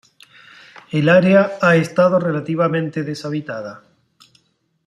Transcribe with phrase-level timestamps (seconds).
[0.89, 3.83] El área ha estado relativamente deshabitada.